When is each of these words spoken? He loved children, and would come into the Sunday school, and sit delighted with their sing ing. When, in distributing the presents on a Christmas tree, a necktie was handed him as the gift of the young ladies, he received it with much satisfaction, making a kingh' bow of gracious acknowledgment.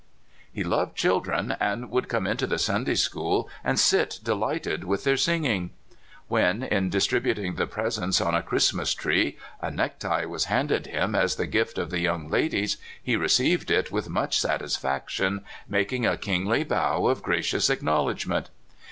He 0.51 0.63
loved 0.63 0.95
children, 0.97 1.55
and 1.59 1.91
would 1.91 2.07
come 2.09 2.25
into 2.25 2.47
the 2.47 2.57
Sunday 2.57 2.95
school, 2.95 3.47
and 3.63 3.77
sit 3.79 4.19
delighted 4.23 4.83
with 4.83 5.03
their 5.03 5.15
sing 5.15 5.45
ing. 5.45 5.69
When, 6.27 6.63
in 6.63 6.89
distributing 6.89 7.53
the 7.53 7.67
presents 7.67 8.19
on 8.19 8.33
a 8.33 8.41
Christmas 8.41 8.95
tree, 8.95 9.37
a 9.61 9.69
necktie 9.69 10.25
was 10.25 10.45
handed 10.45 10.87
him 10.87 11.13
as 11.13 11.35
the 11.35 11.45
gift 11.45 11.77
of 11.77 11.91
the 11.91 11.99
young 11.99 12.27
ladies, 12.29 12.77
he 12.99 13.15
received 13.15 13.69
it 13.69 13.91
with 13.91 14.09
much 14.09 14.39
satisfaction, 14.39 15.45
making 15.69 16.07
a 16.07 16.17
kingh' 16.17 16.63
bow 16.67 17.05
of 17.07 17.21
gracious 17.21 17.69
acknowledgment. 17.69 18.49